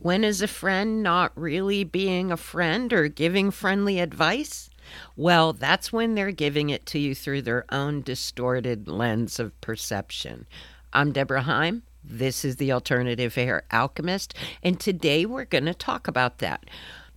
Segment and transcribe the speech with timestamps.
[0.00, 4.70] When is a friend not really being a friend or giving friendly advice?
[5.16, 10.46] Well, that's when they're giving it to you through their own distorted lens of perception.
[10.92, 11.82] I'm Debra Heim.
[12.04, 16.64] This is the Alternative Hair Alchemist, and today we're going to talk about that.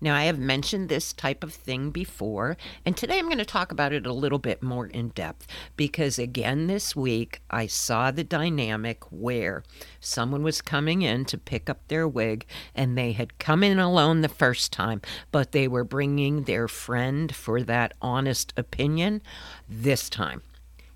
[0.04, 3.72] Now, I have mentioned this type of thing before, and today I'm going to talk
[3.72, 5.46] about it a little bit more in depth
[5.78, 9.62] because, again, this week I saw the dynamic where
[10.00, 14.22] someone was coming in to pick up their wig and they had come in alone
[14.22, 19.22] the first time, but they were bringing their friend for that honest opinion
[19.70, 20.42] this time.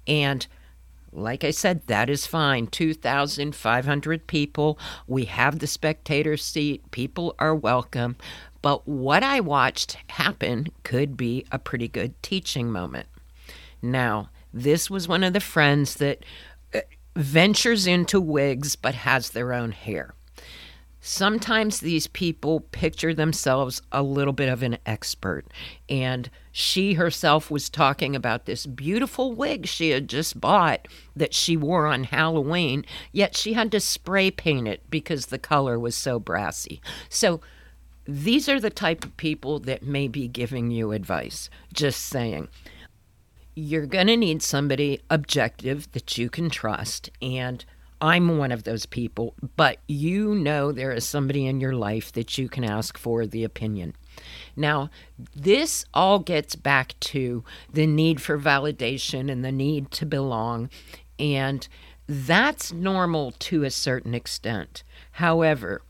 [0.08, 0.48] And
[1.12, 2.68] like I said, that is fine.
[2.68, 4.78] 2,500 people.
[5.08, 6.92] We have the spectator seat.
[6.92, 8.18] People are welcome.
[8.66, 13.08] But what I watched happen could be a pretty good teaching moment.
[13.80, 16.26] Now, this was one of the friends that
[16.74, 16.80] uh,
[17.16, 20.16] ventures into wigs but has their own hair.
[21.00, 25.46] Sometimes these people picture themselves a little bit of an expert,
[25.88, 31.56] and she herself was talking about this beautiful wig she had just bought that she
[31.56, 36.20] wore on Halloween, yet she had to spray paint it because the color was so
[36.20, 36.82] brassy.
[37.10, 37.42] So,
[38.08, 41.50] these are the type of people that may be giving you advice.
[41.74, 42.48] Just saying.
[43.56, 47.10] You're going to need somebody objective that you can trust.
[47.22, 47.64] And
[48.02, 52.38] I'm one of those people, but you know there is somebody in your life that
[52.38, 53.96] you can ask for the opinion.
[54.56, 54.90] Now,
[55.36, 60.70] this all gets back to the need for validation and the need to belong.
[61.18, 61.68] And
[62.08, 64.84] that's normal to a certain extent.
[65.14, 65.82] However,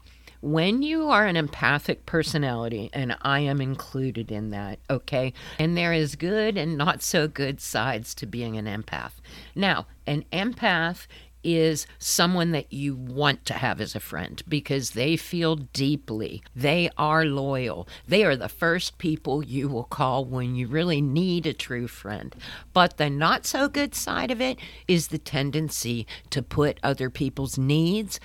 [0.42, 5.94] when you are an empathic personality, and I am included in that, okay, and there
[5.94, 9.14] is good and not so good sides to being an empath.
[9.56, 11.08] Now, an empath
[11.46, 16.42] is someone that you want to have as a friend because they feel deeply.
[16.56, 17.88] They are loyal.
[18.08, 22.36] They are the first people you will call when you really need a true friend.
[22.74, 24.58] But the not so good side of it
[24.88, 28.20] is the tendency to put other people's needs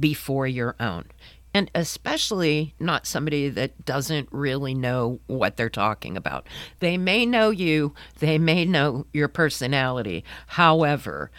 [0.00, 1.04] before your own
[1.54, 6.46] and especially not somebody that doesn't really know what they're talking about.
[6.80, 10.24] They may know you, they may know your personality.
[10.46, 11.30] However,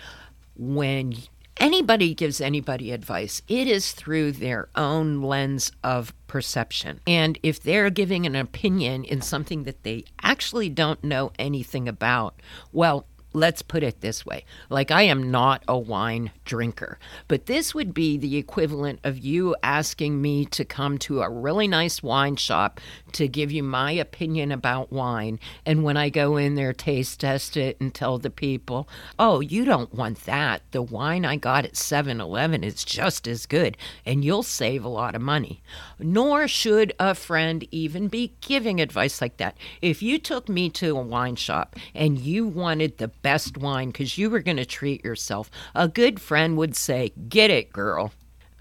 [0.56, 1.16] when
[1.58, 7.00] anybody gives anybody advice, it is through their own lens of perception.
[7.08, 12.42] And if they're giving an opinion in something that they actually don't know anything about,
[12.72, 14.46] well, let's put it this way.
[14.70, 19.56] Like I am not a wine drinker, but this would be the equivalent of you
[19.64, 22.80] asking me to come to a really nice wine shop
[23.14, 25.40] to give you my opinion about wine.
[25.66, 28.88] And when I go in there, taste test it and tell the people,
[29.18, 30.62] oh, you don't want that.
[30.72, 34.90] The wine I got at 7 Eleven is just as good, and you'll save a
[34.90, 35.62] lot of money.
[36.00, 39.58] Nor should a friend even be giving advice like that.
[39.82, 44.18] If you took me to a wine shop and you wanted the best wine because
[44.18, 48.12] you were going to treat yourself, a good friend would say, Get it, girl.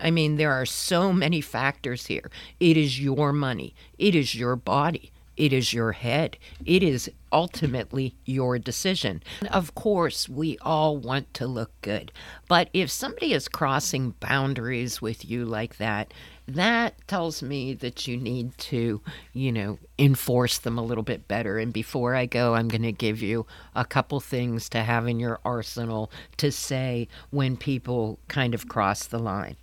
[0.03, 2.31] I mean, there are so many factors here.
[2.59, 8.15] It is your money, it is your body, it is your head, it is ultimately
[8.25, 9.23] your decision.
[9.51, 12.11] Of course, we all want to look good,
[12.49, 16.13] but if somebody is crossing boundaries with you like that,
[16.49, 19.01] that tells me that you need to,
[19.33, 21.59] you know, enforce them a little bit better.
[21.59, 23.47] And before I go, I'm going to give you
[23.77, 29.07] a couple things to have in your arsenal to say when people kind of cross
[29.07, 29.57] the line.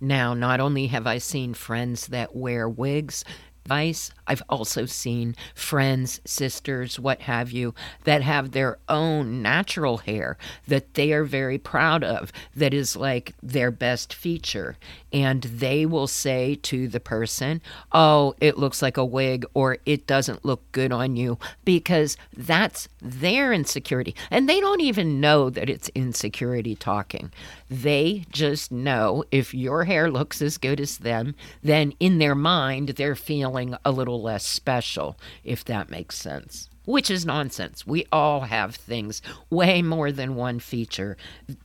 [0.00, 3.24] Now, not only have I seen friends that wear wigs,
[3.66, 4.10] Vice.
[4.26, 7.74] I've also seen friends, sisters, what have you,
[8.04, 10.36] that have their own natural hair
[10.66, 14.76] that they are very proud of, that is like their best feature.
[15.12, 17.60] And they will say to the person,
[17.92, 22.88] Oh, it looks like a wig, or it doesn't look good on you, because that's
[23.00, 24.14] their insecurity.
[24.30, 27.32] And they don't even know that it's insecurity talking.
[27.68, 32.90] They just know if your hair looks as good as them, then in their mind,
[32.90, 33.51] they're feeling
[33.84, 36.68] a little less special, if that makes sense.
[36.84, 37.86] Which is nonsense.
[37.86, 41.16] We all have things, way more than one feature,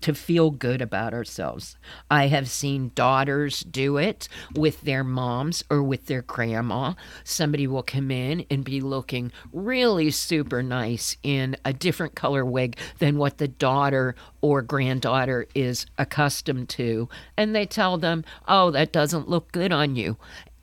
[0.01, 1.75] to feel good about ourselves.
[2.11, 6.93] I have seen daughters do it with their moms or with their grandma.
[7.23, 12.77] Somebody will come in and be looking really super nice in a different color wig
[12.99, 17.09] than what the daughter or granddaughter is accustomed to.
[17.35, 20.17] And they tell them, oh, that doesn't look good on you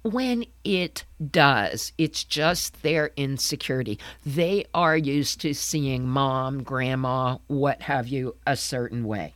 [0.05, 3.99] when it does, it's just their insecurity.
[4.25, 9.35] They are used to seeing mom, grandma, what have you, a certain way.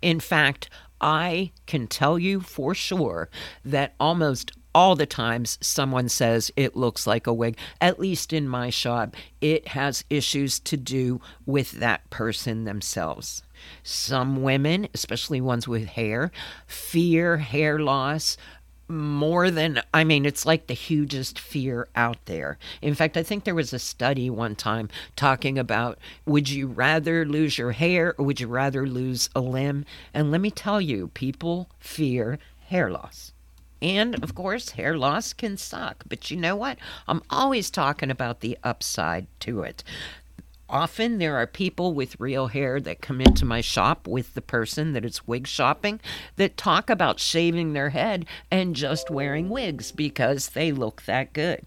[0.00, 0.70] In fact,
[1.00, 3.28] I can tell you for sure
[3.64, 8.48] that almost all the times someone says it looks like a wig, at least in
[8.48, 13.42] my shop, it has issues to do with that person themselves.
[13.82, 16.30] Some women, especially ones with hair,
[16.66, 18.36] fear hair loss,
[18.88, 22.58] more than I mean, it's like the hugest fear out there.
[22.80, 27.24] In fact, I think there was a study one time talking about would you rather
[27.24, 29.84] lose your hair or would you rather lose a limb?
[30.14, 33.32] And let me tell you, people fear hair loss.
[33.80, 36.04] And of course, hair loss can suck.
[36.08, 36.78] But you know what?
[37.06, 39.84] I'm always talking about the upside to it.
[40.70, 44.92] Often there are people with real hair that come into my shop with the person
[44.92, 45.98] that is wig shopping
[46.36, 51.64] that talk about shaving their head and just wearing wigs because they look that good.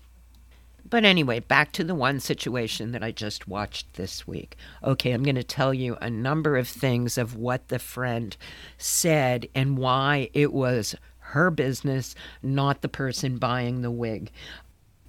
[0.87, 4.55] But anyway, back to the one situation that I just watched this week.
[4.83, 8.35] Okay, I'm going to tell you a number of things of what the friend
[8.77, 12.13] said and why it was her business,
[12.43, 14.31] not the person buying the wig.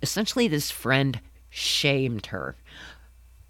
[0.01, 2.57] Essentially, this friend shamed her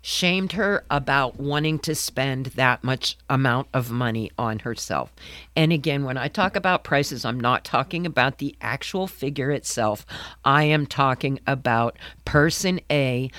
[0.02, 5.12] shamed her about wanting to spend that much amount of money on herself.
[5.54, 10.04] And again, when I talk about prices, I'm not talking about the actual figure itself.
[10.44, 13.31] I am talking about person A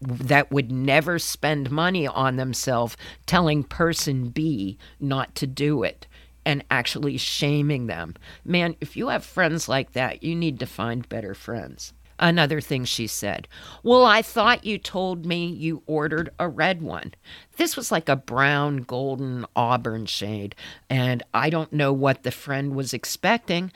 [0.00, 2.96] that would never spend money on themselves
[3.26, 6.06] telling person B not to do it
[6.44, 8.14] and actually shaming them.
[8.44, 11.92] Man, if you have friends like that, you need to find better friends.
[12.18, 13.48] Another thing she said,
[13.82, 17.14] Well, I thought you told me you ordered a red one.
[17.56, 20.54] This was like a brown, golden, auburn shade,
[20.88, 23.72] and I don't know what the friend was expecting.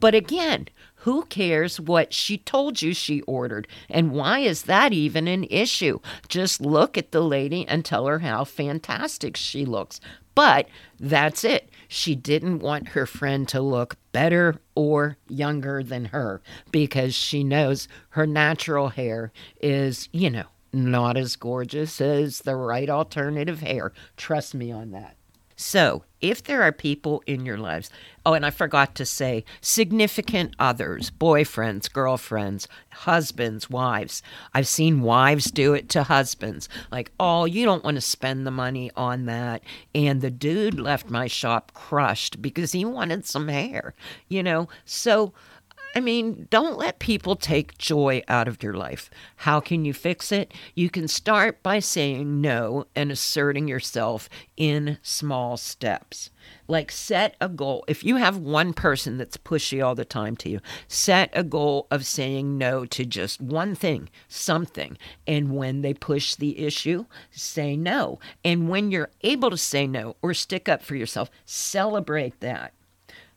[0.00, 0.68] But again,
[1.02, 3.68] who cares what she told you she ordered?
[3.88, 6.00] And why is that even an issue?
[6.28, 10.00] Just look at the lady and tell her how fantastic she looks.
[10.40, 11.68] But that's it.
[11.86, 16.40] She didn't want her friend to look better or younger than her
[16.70, 22.88] because she knows her natural hair is, you know, not as gorgeous as the right
[22.88, 23.92] alternative hair.
[24.16, 25.18] Trust me on that.
[25.62, 27.90] So, if there are people in your lives,
[28.24, 34.22] oh, and I forgot to say, significant others, boyfriends, girlfriends, husbands, wives.
[34.54, 38.50] I've seen wives do it to husbands, like, oh, you don't want to spend the
[38.50, 39.62] money on that.
[39.94, 43.92] And the dude left my shop crushed because he wanted some hair,
[44.28, 44.66] you know?
[44.86, 45.34] So,
[45.92, 49.10] I mean, don't let people take joy out of your life.
[49.36, 50.54] How can you fix it?
[50.76, 56.30] You can start by saying no and asserting yourself in small steps.
[56.68, 57.84] Like, set a goal.
[57.88, 61.88] If you have one person that's pushy all the time to you, set a goal
[61.90, 64.96] of saying no to just one thing, something.
[65.26, 68.20] And when they push the issue, say no.
[68.44, 72.74] And when you're able to say no or stick up for yourself, celebrate that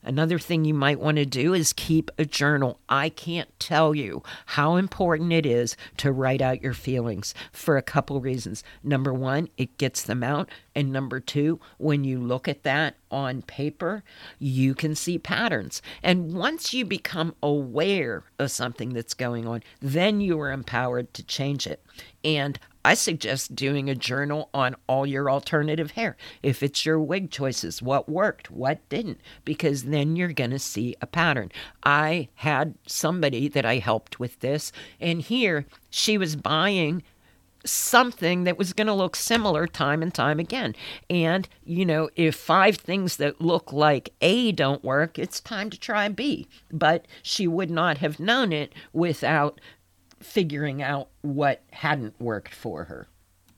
[0.03, 2.79] Another thing you might want to do is keep a journal.
[2.89, 7.81] I can't tell you how important it is to write out your feelings for a
[7.81, 8.63] couple reasons.
[8.83, 10.49] Number one, it gets them out.
[10.75, 14.03] And number two, when you look at that on paper,
[14.39, 15.81] you can see patterns.
[16.01, 21.23] And once you become aware of something that's going on, then you are empowered to
[21.23, 21.83] change it.
[22.23, 26.17] And I suggest doing a journal on all your alternative hair.
[26.41, 30.95] If it's your wig choices, what worked, what didn't, because then you're going to see
[31.01, 31.51] a pattern.
[31.83, 37.03] I had somebody that I helped with this, and here she was buying
[37.65, 40.75] something that was going to look similar time and time again.
[41.09, 45.79] And, you know, if five things that look like A don't work, it's time to
[45.79, 46.47] try B.
[46.71, 49.61] But she would not have known it without
[50.25, 53.07] figuring out what hadn't worked for her.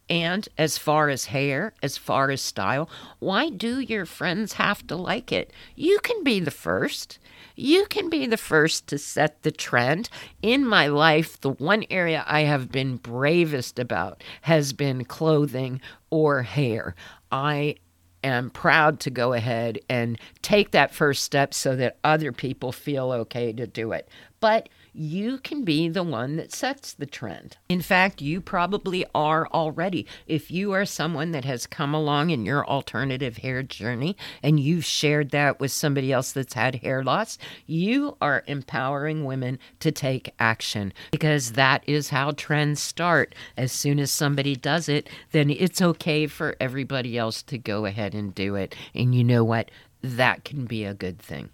[0.08, 4.96] And as far as hair, as far as style, why do your friends have to
[4.96, 5.52] like it?
[5.76, 7.18] You can be the first.
[7.56, 10.10] You can be the first to set the trend.
[10.44, 15.82] In my life, the one area I have been bravest about has been clothing
[16.12, 16.94] or hair.
[17.32, 17.78] I
[18.24, 23.12] am proud to go ahead and take that first step so that other people feel
[23.12, 24.08] okay to do it.
[24.40, 27.58] But you can be the one that sets the trend.
[27.68, 30.08] In fact, you probably are already.
[30.26, 34.86] If you are someone that has come along in your alternative hair journey and you've
[34.86, 40.34] shared that with somebody else that's had hair loss, you are empowering women to take
[40.40, 43.36] action because that is how trends start.
[43.58, 48.14] As soon as somebody does it, then it's okay for everybody else to go ahead
[48.14, 48.74] and do it.
[48.94, 49.72] And you know what?
[50.02, 51.50] That can be a good thing.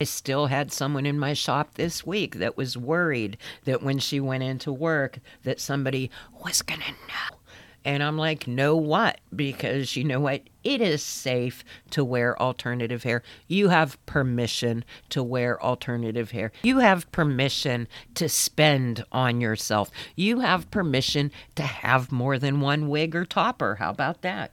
[0.00, 4.20] I still had someone in my shop this week that was worried that when she
[4.20, 6.10] went into work that somebody
[6.44, 7.38] was going to know
[7.84, 9.20] And I'm like, no, what?
[9.34, 10.42] Because you know what?
[10.64, 13.22] It is safe to wear alternative hair.
[13.46, 16.52] You have permission to wear alternative hair.
[16.62, 19.90] You have permission to spend on yourself.
[20.16, 23.76] You have permission to have more than one wig or topper.
[23.76, 24.52] How about that?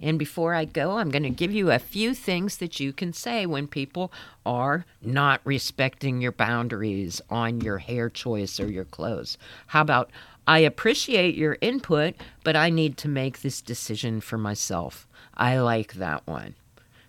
[0.00, 3.12] And before I go, I'm going to give you a few things that you can
[3.12, 4.10] say when people
[4.46, 9.36] are not respecting your boundaries on your hair choice or your clothes.
[9.68, 10.10] How about,
[10.46, 12.14] I appreciate your input,
[12.44, 15.06] but I need to make this decision for myself.
[15.34, 16.54] I like that one.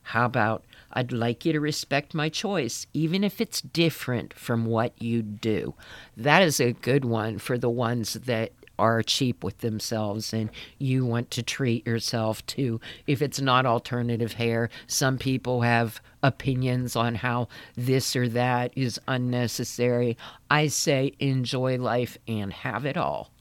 [0.04, 5.02] How about, I'd like you to respect my choice, even if it's different from what
[5.02, 5.76] you do.
[6.18, 11.06] That is a good one for the ones that are cheap with themselves and you
[11.06, 12.80] want to treat yourself too.
[13.08, 19.00] If it's not alternative hair, some people have opinions on how this or that is
[19.08, 20.18] unnecessary.
[20.50, 23.32] I say enjoy life and have it all.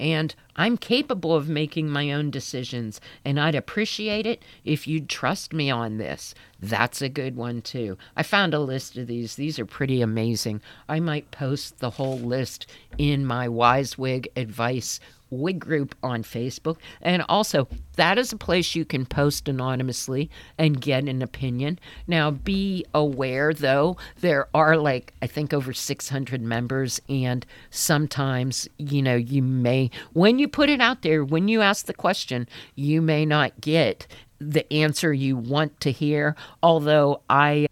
[0.00, 5.52] And I'm capable of making my own decisions, and I'd appreciate it if you'd trust
[5.52, 6.34] me on this.
[6.58, 7.98] That's a good one, too.
[8.16, 9.34] I found a list of these.
[9.34, 10.62] These are pretty amazing.
[10.88, 12.66] I might post the whole list
[12.96, 15.00] in my Wise Wig Advice
[15.30, 16.76] Wig group on Facebook.
[17.00, 21.78] And also, that is a place you can post anonymously and get an opinion.
[22.06, 29.02] Now, be aware though, there are like, I think over 600 members, and sometimes, you
[29.02, 33.00] know, you may, when you put it out there, when you ask the question, you
[33.02, 34.06] may not get
[34.40, 36.34] the answer you want to hear.
[36.62, 37.68] Although I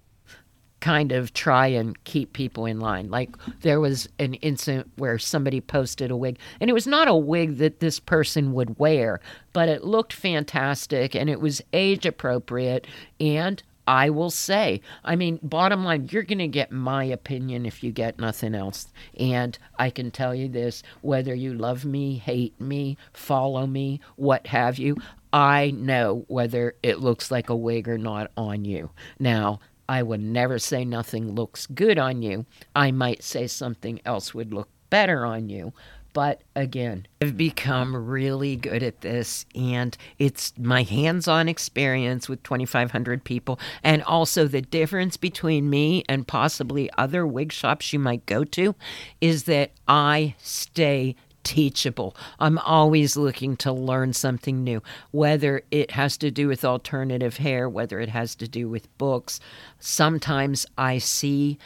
[0.80, 3.10] kind of try and keep people in line.
[3.10, 3.30] Like
[3.60, 7.56] there was an incident where somebody posted a wig, and it was not a wig
[7.58, 9.20] that this person would wear,
[9.52, 12.86] but it looked fantastic and it was age appropriate.
[13.20, 17.82] And I will say, I mean, bottom line, you're going to get my opinion if
[17.82, 18.88] you get nothing else.
[19.18, 24.46] And I can tell you this whether you love me, hate me, follow me, what
[24.48, 24.98] have you,
[25.32, 28.90] I know whether it looks like a wig or not on you.
[29.18, 32.46] Now, I would never say nothing looks good on you.
[32.76, 35.72] I might say something else would look better on you.
[36.12, 42.42] But again, I've become really good at this, and it's my hands on experience with
[42.42, 43.60] 2,500 people.
[43.84, 48.74] And also, the difference between me and possibly other wig shops you might go to
[49.20, 51.14] is that I stay
[51.48, 52.14] teachable.
[52.38, 57.70] I'm always looking to learn something new, whether it has to do with alternative hair,
[57.70, 59.40] whether it has to do with books.
[59.78, 61.58] Sometimes I see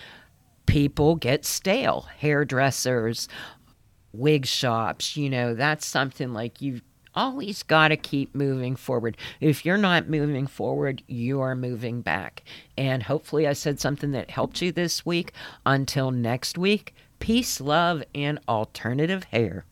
[0.66, 3.26] people get stale, hairdressers,
[4.12, 6.82] wig shops, you know, that's something like you've
[7.16, 9.16] always got to keep moving forward.
[9.40, 12.44] If you're not moving forward, you are moving back.
[12.78, 15.32] And hopefully, I said something that helped you this week.
[15.66, 19.64] Until next week, peace, love, and alternative hair.